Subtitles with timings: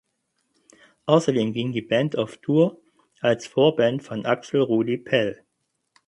[1.05, 2.81] Außerdem ging die Band auf Tour
[3.19, 5.45] als Vorband von Axel Rudi Pell.